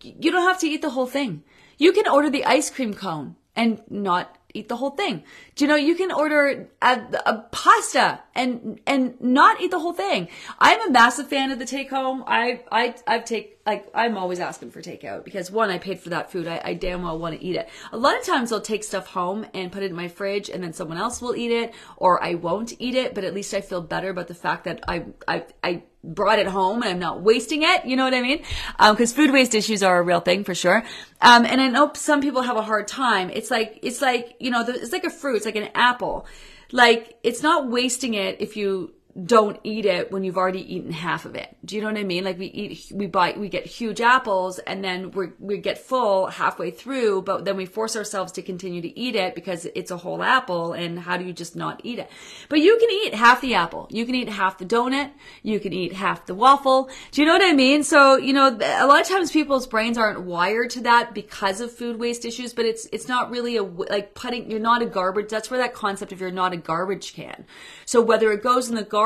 [0.00, 1.42] You don't have to eat the whole thing.
[1.76, 5.22] You can order the ice cream cone and not eat the whole thing.
[5.54, 9.92] Do you know you can order a, a, pasta and and not eat the whole
[9.92, 10.28] thing?
[10.58, 12.24] I'm a massive fan of the take home.
[12.26, 16.10] I I I've take like I'm always asking for takeout because one, I paid for
[16.10, 16.46] that food.
[16.46, 17.68] I, I damn well want to eat it.
[17.92, 20.62] A lot of times I'll take stuff home and put it in my fridge and
[20.62, 23.60] then someone else will eat it or I won't eat it, but at least I
[23.60, 27.22] feel better about the fact that I, I, I brought it home and I'm not
[27.22, 27.84] wasting it.
[27.84, 28.42] You know what I mean?
[28.78, 30.84] Um, cause food waste issues are a real thing for sure.
[31.20, 33.30] Um, and I know some people have a hard time.
[33.30, 35.36] It's like, it's like, you know, it's like a fruit.
[35.36, 36.26] It's like an apple.
[36.72, 38.92] Like, it's not wasting it if you
[39.24, 41.56] don't eat it when you've already eaten half of it.
[41.64, 42.22] Do you know what I mean?
[42.24, 46.26] Like we eat, we buy, we get huge apples and then we we get full
[46.26, 49.96] halfway through, but then we force ourselves to continue to eat it because it's a
[49.96, 50.74] whole apple.
[50.74, 52.10] And how do you just not eat it?
[52.50, 53.88] But you can eat half the apple.
[53.90, 55.12] You can eat half the donut.
[55.42, 56.90] You can eat half the waffle.
[57.10, 57.84] Do you know what I mean?
[57.84, 61.72] So, you know, a lot of times people's brains aren't wired to that because of
[61.72, 65.30] food waste issues, but it's, it's not really a, like putting, you're not a garbage.
[65.30, 67.46] That's where that concept of you're not a garbage can.
[67.86, 69.05] So whether it goes in the garbage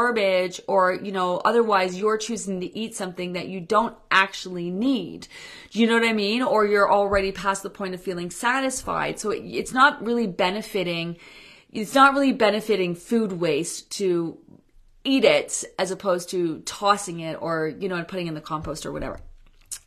[0.66, 5.28] or, you know, otherwise you're choosing to eat something that you don't actually need.
[5.70, 6.42] Do you know what I mean?
[6.42, 9.18] Or you're already past the point of feeling satisfied.
[9.18, 11.16] So it, it's not really benefiting,
[11.70, 14.38] it's not really benefiting food waste to
[15.04, 18.84] eat it as opposed to tossing it or, you know, and putting in the compost
[18.84, 19.20] or whatever.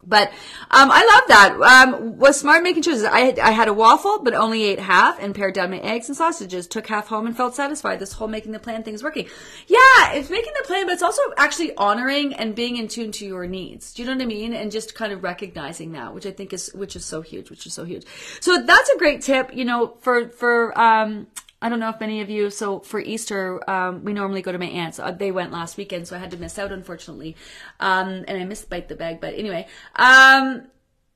[0.05, 0.29] But
[0.69, 1.61] um, I love that.
[1.61, 3.05] Um, was smart making choices.
[3.05, 6.17] I I had a waffle, but only ate half and pared down my eggs and
[6.17, 6.67] sausages.
[6.67, 7.99] Took half home and felt satisfied.
[7.99, 9.27] This whole making the plan thing is working.
[9.67, 13.25] Yeah, it's making the plan, but it's also actually honoring and being in tune to
[13.25, 13.93] your needs.
[13.93, 14.53] Do you know what I mean?
[14.53, 17.65] And just kind of recognizing that, which I think is which is so huge, which
[17.65, 18.05] is so huge.
[18.41, 19.53] So that's a great tip.
[19.53, 21.27] You know, for for um,
[21.63, 22.49] I don't know if many of you.
[22.49, 24.99] So for Easter, um, we normally go to my aunt's.
[24.99, 27.37] Uh, they went last weekend, so I had to miss out, unfortunately.
[27.79, 30.67] Um, and I missed bite the bag, but anyway, um,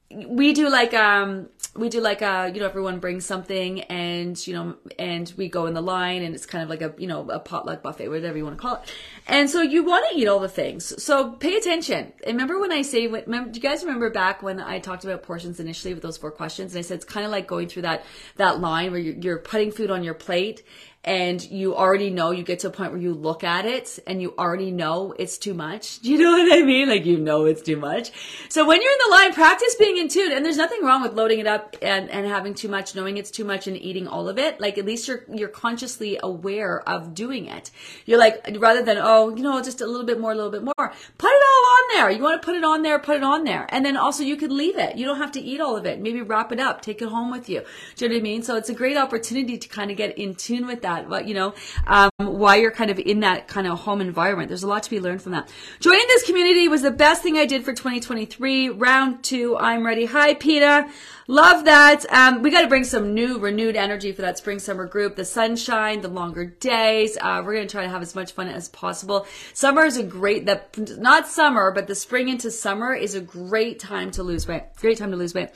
[0.10, 4.54] we do like um we do like a you know everyone brings something and you
[4.54, 7.30] know and we go in the line and it's kind of like a you know
[7.30, 8.94] a potluck buffet whatever you want to call it.
[9.28, 11.02] And so you want to eat all the things.
[11.04, 12.14] So pay attention.
[12.26, 15.24] And remember when i say remember, do you guys remember back when i talked about
[15.24, 16.74] portions initially with those four questions?
[16.74, 18.06] And i said it's kind of like going through that
[18.38, 20.64] that line where you're putting food on your plate
[21.04, 24.22] and you already know you get to a point where you look at it and
[24.22, 26.00] you already know it's too much.
[26.02, 26.90] Do you know what I mean?
[26.90, 28.12] Like you know it's too much.
[28.50, 30.32] So when you're in the line, practice being in tune.
[30.34, 33.32] And there's nothing wrong with loading it up and, and having too much, knowing it's
[33.32, 34.60] too much and eating all of it.
[34.60, 37.72] Like at least you're you're consciously aware of doing it.
[38.06, 40.64] You're like rather than, oh, you know, just a little bit more, a little bit
[40.64, 40.94] more.
[41.18, 41.57] Put it all
[41.96, 42.12] there.
[42.12, 43.66] You want to put it on there, put it on there.
[43.70, 44.98] And then also you could leave it.
[44.98, 46.00] You don't have to eat all of it.
[46.00, 47.64] Maybe wrap it up, take it home with you.
[47.96, 48.44] Do you know what I mean?
[48.44, 51.34] So it's a great opportunity to kind of get in tune with that but you
[51.34, 51.54] know,
[51.86, 54.50] um, why you're kind of in that kind of home environment.
[54.50, 55.50] There's a lot to be learned from that.
[55.80, 58.70] Joining this community was the best thing I did for 2023.
[58.70, 60.06] Round two, I'm ready.
[60.06, 60.90] Hi, Peta.
[61.30, 62.06] Love that.
[62.10, 65.18] Um, we got to bring some new, renewed energy for that spring summer group.
[65.18, 67.18] The sunshine, the longer days.
[67.20, 69.28] Uh, we're going to try to have as much fun as possible.
[69.54, 73.78] Summer is a great, that not summer, but the spring into summer is a great
[73.78, 74.64] time to lose weight.
[74.78, 75.50] Great time to lose weight.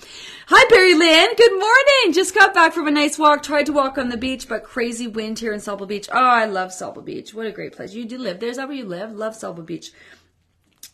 [0.47, 1.29] Hi, Barry Lynn.
[1.37, 2.13] Good morning.
[2.13, 3.41] Just got back from a nice walk.
[3.41, 6.09] Tried to walk on the beach, but crazy wind here in Sauble Beach.
[6.11, 7.33] Oh, I love Sauble Beach.
[7.33, 7.93] What a great place.
[7.93, 8.49] You do live there.
[8.49, 9.13] Is that where you live?
[9.13, 9.93] Love Sauble Beach.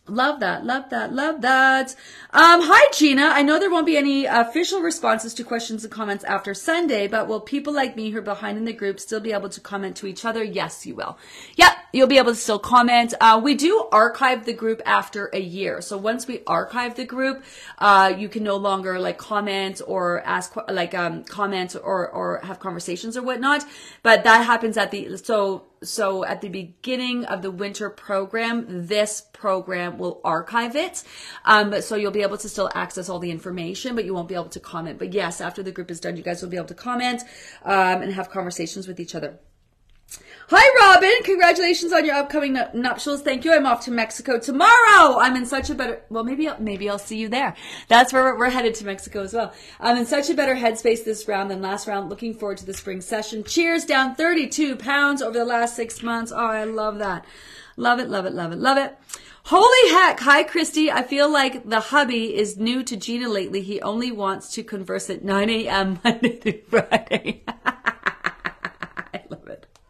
[0.10, 1.94] Love that, love that, love that.
[2.32, 3.24] Um, hi, Gina.
[3.24, 7.28] I know there won't be any official responses to questions and comments after Sunday, but
[7.28, 9.98] will people like me who are behind in the group still be able to comment
[9.98, 10.42] to each other?
[10.42, 11.18] Yes, you will.
[11.58, 13.16] Yep, you'll be able to still comment.
[13.20, 15.82] Uh, we do archive the group after a year.
[15.82, 17.44] So once we archive the group,
[17.78, 22.62] uh, you can no longer like comment or ask like um, comment or or have
[22.62, 23.66] conversations or whatnot.
[24.04, 29.22] But that happens at the so so at the beginning of the winter program, this
[29.34, 31.04] program will archive it.
[31.46, 34.36] Um, so you'll be able to still access all the information, but you won't be
[34.36, 35.00] able to comment.
[35.00, 37.22] But yes, after the group is done, you guys will be able to comment
[37.64, 39.40] um, and have conversations with each other.
[40.50, 41.12] Hi, Robin.
[41.26, 43.22] Congratulations on your upcoming nuptials.
[43.22, 43.54] Thank you.
[43.54, 45.20] I'm off to Mexico tomorrow.
[45.20, 47.54] I'm in such a better, well, maybe, I'll, maybe I'll see you there.
[47.90, 49.54] That's where we're, we're headed to Mexico as well.
[49.82, 52.10] I'm in such a better headspace this round than last round.
[52.10, 53.44] Looking forward to the spring session.
[53.44, 56.32] Cheers down 32 pounds over the last six months.
[56.32, 57.26] Oh, I love that.
[57.76, 58.98] Love it, love it, love it, love it.
[59.44, 60.22] Holy heck.
[60.22, 60.90] Hi, Christy.
[60.90, 63.62] I feel like the hubby is new to Gina lately.
[63.62, 66.00] He only wants to converse at 9 a.m.
[66.06, 67.44] Monday through Friday.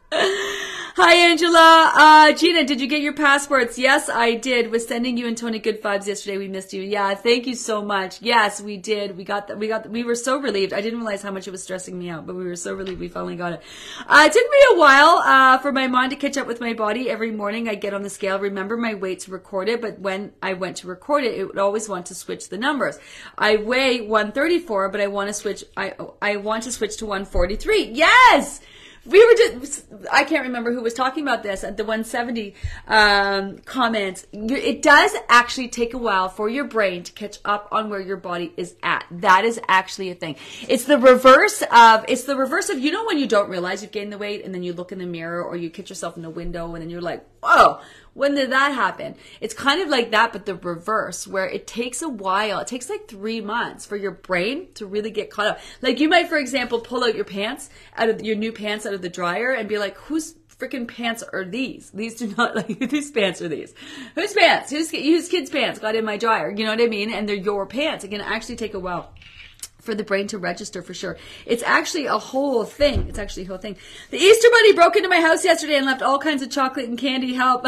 [0.13, 1.91] Hi, Angela.
[1.93, 3.77] Uh, Gina, did you get your passports?
[3.77, 4.71] Yes, I did.
[4.71, 6.37] Was sending you and Tony good vibes yesterday.
[6.37, 6.81] We missed you.
[6.81, 8.21] Yeah, thank you so much.
[8.21, 9.17] Yes, we did.
[9.17, 9.59] We got that.
[9.59, 9.89] We got.
[9.89, 10.71] We were so relieved.
[10.71, 13.01] I didn't realize how much it was stressing me out, but we were so relieved
[13.01, 13.61] we finally got it.
[14.07, 16.71] Uh, it took me a while uh, for my mind to catch up with my
[16.71, 17.09] body.
[17.09, 20.31] Every morning I get on the scale, remember my weight to record it, but when
[20.41, 22.97] I went to record it, it would always want to switch the numbers.
[23.37, 25.65] I weigh 134, but I want to switch.
[25.75, 27.91] I I want to switch to 143.
[27.91, 28.61] Yes
[29.07, 32.53] we were just i can't remember who was talking about this at the 170
[32.87, 34.25] um, comments.
[34.31, 38.17] It does actually take a while for your brain to catch up on where your
[38.17, 39.05] body is at.
[39.11, 40.35] That is actually a thing.
[40.67, 43.91] It's the reverse of it's the reverse of you know when you don't realize you've
[43.91, 46.23] gained the weight and then you look in the mirror or you catch yourself in
[46.23, 47.79] the window and then you're like whoa
[48.17, 49.13] when did that happen?
[49.41, 52.57] It's kind of like that, but the reverse, where it takes a while.
[52.59, 55.59] It takes like three months for your brain to really get caught up.
[55.83, 58.95] Like you might, for example, pull out your pants out of your new pants out
[58.95, 61.91] of the dryer and be like, who's freaking pants are these?
[61.91, 63.75] These do not like whose pants are these?
[64.15, 64.71] Whose pants?
[64.71, 66.49] Whose whose kids' pants got in my dryer?
[66.49, 67.13] You know what I mean?
[67.13, 68.03] And they're your pants.
[68.03, 69.13] It can actually take a while
[69.87, 71.15] for the brain to register for sure.
[71.45, 73.07] It's actually a whole thing.
[73.07, 73.77] It's actually a whole thing.
[74.11, 76.99] The Easter Bunny broke into my house yesterday and left all kinds of chocolate and
[76.99, 77.33] candy.
[77.35, 77.65] Help.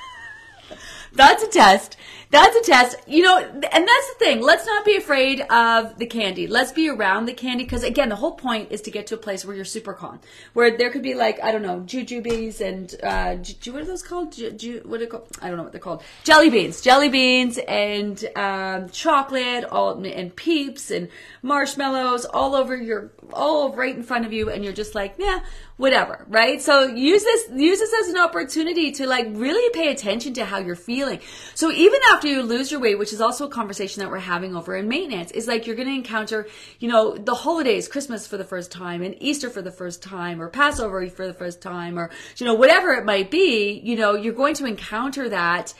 [1.12, 1.98] That's a test.
[2.30, 2.96] That's a test.
[3.06, 4.40] You know, and that's the thing.
[4.40, 6.46] Let's not be afraid of the candy.
[6.46, 9.18] Let's be around the candy because again, the whole point is to get to a
[9.18, 10.20] place where you're super calm,
[10.52, 13.36] where there could be like I don't know, jujubes and uh,
[13.72, 14.32] what are those called?
[14.32, 15.28] Ju- ju- what are they called?
[15.40, 16.02] I don't know what they're called.
[16.24, 21.08] Jelly beans, jelly beans, and um, chocolate, all and peeps and
[21.42, 25.40] marshmallows all over your, all right in front of you, and you're just like, yeah,
[25.76, 26.62] whatever, right?
[26.62, 30.58] So use this, use this as an opportunity to like really pay attention to how
[30.58, 31.20] you're feeling.
[31.54, 34.56] So even after you lose your weight, which is also a conversation that we're having
[34.56, 36.48] over in maintenance, is like you're going to encounter,
[36.78, 40.40] you know, the holidays, Christmas for the first time and Easter for the first time
[40.40, 44.14] or Passover for the first time or, you know, whatever it might be, you know,
[44.14, 45.74] you're going to encounter that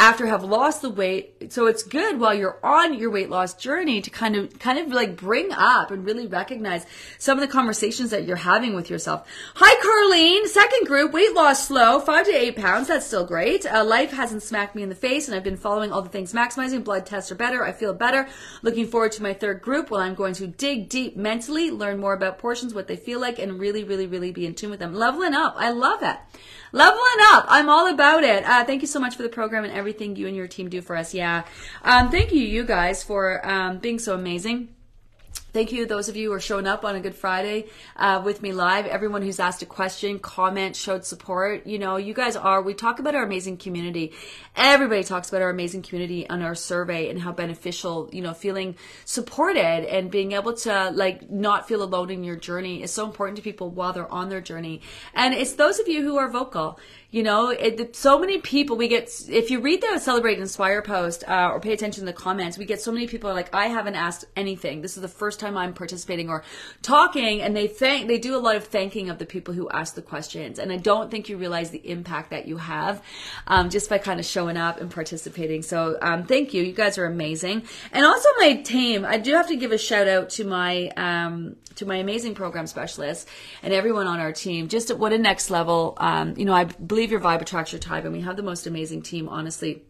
[0.00, 1.52] after have lost the weight.
[1.52, 4.88] So it's good while you're on your weight loss journey to kind of, kind of
[4.88, 6.86] like bring up and really recognize
[7.18, 9.28] some of the conversations that you're having with yourself.
[9.56, 10.46] Hi, Carlene.
[10.46, 12.88] Second group, weight loss slow, five to eight pounds.
[12.88, 13.66] That's still great.
[13.66, 16.32] Uh, life hasn't smacked me in the face and I've been following all the things
[16.32, 16.82] maximizing.
[16.82, 17.62] Blood tests are better.
[17.62, 18.26] I feel better.
[18.62, 22.14] Looking forward to my third group where I'm going to dig deep mentally, learn more
[22.14, 24.94] about portions, what they feel like, and really, really, really be in tune with them.
[24.94, 25.56] Leveling up.
[25.58, 26.16] I love it.
[26.72, 27.44] Leveling up.
[27.48, 28.44] I'm all about it.
[28.44, 30.80] Uh, thank you so much for the program and everything you and your team do
[30.80, 31.14] for us.
[31.14, 31.44] Yeah.
[31.82, 34.68] Um, thank you, you guys, for um, being so amazing.
[35.52, 38.40] Thank you, those of you who are showing up on a Good Friday uh, with
[38.40, 38.86] me live.
[38.86, 41.66] Everyone who's asked a question, comment, showed support.
[41.66, 42.62] You know, you guys are.
[42.62, 44.12] We talk about our amazing community.
[44.54, 48.76] Everybody talks about our amazing community on our survey and how beneficial, you know, feeling
[49.04, 53.36] supported and being able to like not feel alone in your journey is so important
[53.36, 54.82] to people while they're on their journey.
[55.14, 56.78] And it's those of you who are vocal.
[57.10, 59.10] You know, it, so many people we get.
[59.28, 62.56] If you read the Celebrate and Inspire post uh, or pay attention to the comments,
[62.56, 64.80] we get so many people are like, I haven't asked anything.
[64.80, 66.44] This is the first time I'm participating or
[66.82, 68.06] talking, and they thank.
[68.08, 70.76] They do a lot of thanking of the people who ask the questions, and I
[70.76, 73.02] don't think you realize the impact that you have
[73.46, 75.62] um, just by kind of showing up and participating.
[75.62, 76.62] So um, thank you.
[76.62, 77.62] You guys are amazing,
[77.92, 79.04] and also my team.
[79.04, 82.66] I do have to give a shout out to my um, to my amazing program
[82.66, 83.26] specialists
[83.62, 84.68] and everyone on our team.
[84.68, 85.94] Just at what a next level.
[85.96, 88.66] Um, you know, I believe your vibe attracts your type, and we have the most
[88.66, 89.84] amazing team, honestly.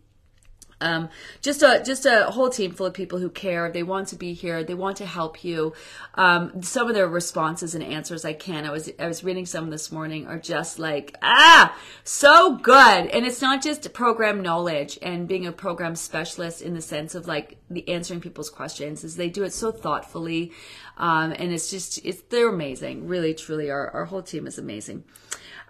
[0.80, 1.08] Um,
[1.42, 3.70] just a just a whole team full of people who care.
[3.70, 4.64] They want to be here.
[4.64, 5.74] They want to help you.
[6.14, 8.64] Um, some of their responses and answers I can.
[8.64, 13.06] I was I was reading some this morning are just like ah so good.
[13.06, 17.26] And it's not just program knowledge and being a program specialist in the sense of
[17.26, 19.04] like the answering people's questions.
[19.04, 20.52] Is they do it so thoughtfully,
[21.00, 23.08] um, and it's just it's they're amazing.
[23.08, 25.02] Really truly, our our whole team is amazing.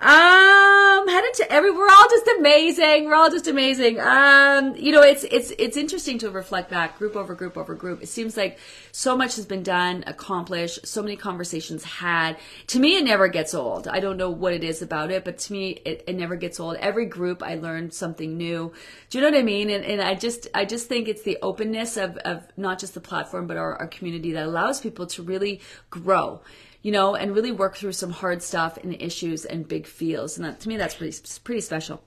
[0.02, 3.04] Um, headed to every, we're all just amazing.
[3.04, 4.00] We're all just amazing.
[4.00, 8.02] Um, you know, it's, it's, it's interesting to reflect back group over group over group.
[8.02, 8.58] It seems like
[8.92, 12.38] so much has been done, accomplished, so many conversations had.
[12.68, 13.88] To me, it never gets old.
[13.88, 16.58] I don't know what it is about it, but to me, it, it never gets
[16.58, 16.76] old.
[16.76, 18.72] Every group, I learned something new.
[19.10, 19.68] Do you know what I mean?
[19.68, 23.00] And, and I just, I just think it's the openness of, of not just the
[23.00, 25.60] platform, but our, our community that allows people to really
[25.90, 26.40] grow
[26.82, 30.38] you know, and really work through some hard stuff and issues and big feels.
[30.38, 32.02] And that, to me, that's pretty, pretty special.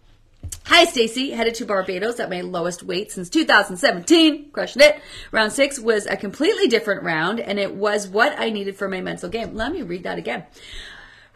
[0.66, 1.32] Hi, Stacy.
[1.32, 4.50] Headed to Barbados at my lowest weight since 2017.
[4.52, 5.00] Crushing it.
[5.32, 9.02] Round six was a completely different round, and it was what I needed for my
[9.02, 9.54] mental game.
[9.54, 10.46] Let me read that again.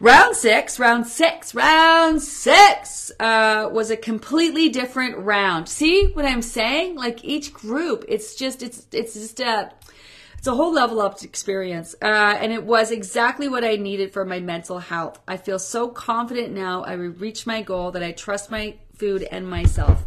[0.00, 5.68] Round six, round six, round six uh, was a completely different round.
[5.68, 6.94] See what I'm saying?
[6.94, 9.72] Like each group, it's just it's it's just a
[10.38, 11.96] it's a whole level up experience.
[12.00, 12.06] Uh,
[12.40, 15.20] and it was exactly what I needed for my mental health.
[15.26, 19.24] I feel so confident now I will reach my goal that I trust my food
[19.24, 20.06] and myself.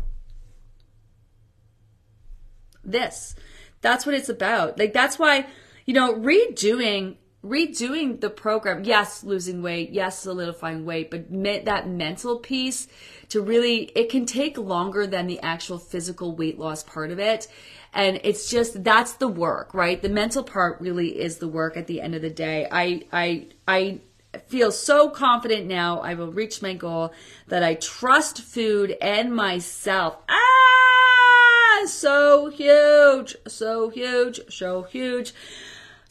[2.84, 3.36] This.
[3.82, 4.78] That's what it's about.
[4.80, 5.48] Like, that's why,
[5.86, 11.88] you know, redoing redoing the program yes losing weight yes solidifying weight but me- that
[11.88, 12.88] mental piece
[13.32, 17.48] to really it can take longer than the actual physical weight loss part of it.
[17.94, 20.02] And it's just that's the work right?
[20.02, 22.68] The mental part really is the work at the end of the day.
[22.70, 24.00] I i i
[24.48, 27.12] feel so confident now i will reach my goal
[27.50, 30.18] that i trust food and myself.
[30.30, 31.86] Ah!
[31.86, 35.34] So huge so huge so huge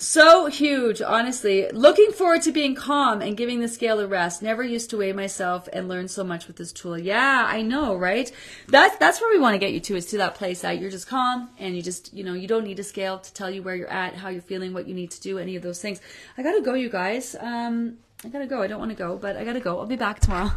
[0.01, 1.71] so huge, honestly.
[1.73, 4.43] Looking forward to being calm and giving the scale a rest.
[4.43, 6.99] Never used to weigh myself and learn so much with this tool.
[6.99, 8.33] Yeah, I know, right?
[8.67, 10.91] That's that's where we want to get you to is to that place that you're
[10.91, 13.63] just calm and you just, you know, you don't need a scale to tell you
[13.63, 16.01] where you're at, how you're feeling, what you need to do, any of those things.
[16.39, 17.37] I gotta go, you guys.
[17.39, 18.63] Um I gotta go.
[18.63, 19.79] I don't want to go, but I gotta go.
[19.79, 20.51] I'll be back tomorrow.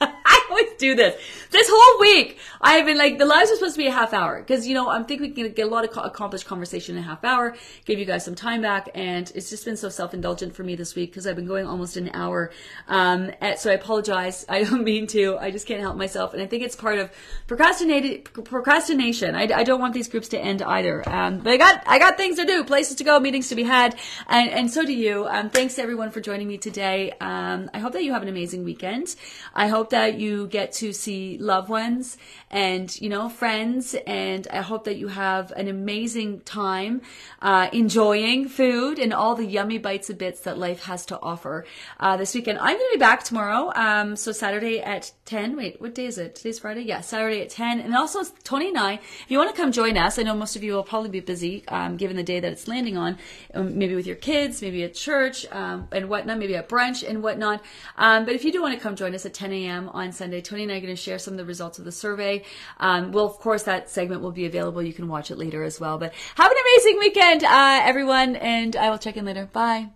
[0.54, 1.20] I always do this.
[1.50, 4.40] This whole week, I've been like, the lives are supposed to be a half hour
[4.40, 7.06] because, you know, I'm thinking we can get a lot of accomplished conversation in a
[7.06, 8.88] half hour, give you guys some time back.
[8.94, 11.66] And it's just been so self indulgent for me this week because I've been going
[11.66, 12.52] almost an hour.
[12.88, 14.44] Um, so I apologize.
[14.54, 15.36] I don't mean to.
[15.38, 16.34] I just can't help myself.
[16.34, 17.10] And I think it's part of
[17.46, 19.34] procrastinated procrastination.
[19.34, 21.08] I, I don't want these groups to end either.
[21.08, 23.64] Um, but I got, I got things to do, places to go, meetings to be
[23.64, 23.96] had.
[24.28, 25.26] And, and so do you.
[25.26, 27.12] Um, thanks everyone for joining me today.
[27.20, 29.14] Um, I hope that you have an amazing weekend.
[29.54, 32.16] I hope that you get to see loved ones
[32.50, 33.94] and, you know, friends.
[34.06, 37.02] And I hope that you have an amazing time
[37.42, 41.66] uh, enjoying food and all the yummy bites and bits that life has to offer
[42.00, 42.58] uh, this weekend.
[42.58, 43.72] I'm going to be back tomorrow.
[43.74, 45.56] Um, so Saturday at 10.
[45.56, 46.36] Wait, what day is it?
[46.36, 46.82] Today's Friday?
[46.82, 47.80] Yeah, Saturday at 10.
[47.80, 50.56] And also Tony and I, if you want to come join us, I know most
[50.56, 53.18] of you will probably be busy um, given the day that it's landing on,
[53.54, 57.22] um, maybe with your kids, maybe at church um, and whatnot, maybe at brunch and
[57.22, 57.62] whatnot.
[57.96, 59.88] Um, but if you do want to come join us at 10 a.m.
[59.90, 61.92] on Sunday, Tony and I are going to share some of the results of the
[61.92, 62.44] survey.
[62.78, 64.82] Um, well, of course, that segment will be available.
[64.82, 65.98] You can watch it later as well.
[65.98, 69.50] But have an amazing weekend, uh, everyone, and I will check in later.
[69.52, 69.90] Bye.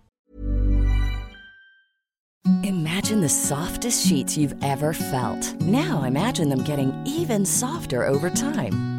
[2.63, 5.59] Imagine the softest sheets you've ever felt.
[5.61, 8.98] Now imagine them getting even softer over time.